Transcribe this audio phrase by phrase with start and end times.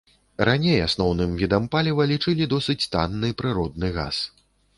[0.47, 4.25] Раней асноўным відам паліва лічылі досыць танны прыродны газ.